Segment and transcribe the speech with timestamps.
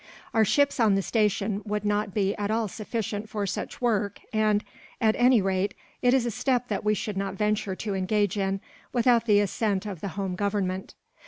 [0.33, 4.63] Our ships on the station would not be at all sufficient for such work and,
[4.99, 8.61] at any rate, it is a step that we should not venture to engage in,
[8.91, 10.95] without the assent of the home government.